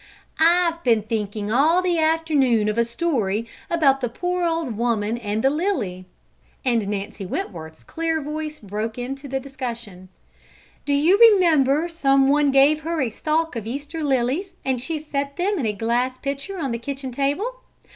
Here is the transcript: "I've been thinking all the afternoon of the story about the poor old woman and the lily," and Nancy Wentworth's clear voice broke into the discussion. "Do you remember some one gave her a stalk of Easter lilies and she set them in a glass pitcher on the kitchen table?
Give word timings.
"I've 0.39 0.83
been 0.83 1.03
thinking 1.03 1.51
all 1.51 1.83
the 1.83 1.99
afternoon 1.99 2.67
of 2.69 2.75
the 2.77 2.83
story 2.85 3.45
about 3.69 4.01
the 4.01 4.09
poor 4.09 4.43
old 4.43 4.75
woman 4.75 5.19
and 5.19 5.43
the 5.43 5.51
lily," 5.51 6.05
and 6.65 6.87
Nancy 6.87 7.23
Wentworth's 7.23 7.83
clear 7.83 8.19
voice 8.19 8.57
broke 8.57 8.97
into 8.97 9.27
the 9.27 9.39
discussion. 9.39 10.09
"Do 10.85 10.93
you 10.95 11.19
remember 11.19 11.87
some 11.87 12.29
one 12.29 12.49
gave 12.49 12.79
her 12.79 12.99
a 12.99 13.11
stalk 13.11 13.55
of 13.55 13.67
Easter 13.67 14.03
lilies 14.03 14.55
and 14.65 14.81
she 14.81 14.97
set 14.97 15.35
them 15.35 15.59
in 15.59 15.67
a 15.67 15.71
glass 15.71 16.17
pitcher 16.17 16.57
on 16.57 16.71
the 16.71 16.79
kitchen 16.79 17.11
table? 17.11 17.61